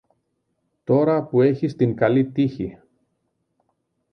[0.83, 2.77] τώρα που έχεις την καλή τύχη